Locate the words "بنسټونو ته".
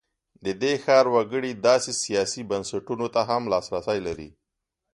2.51-3.21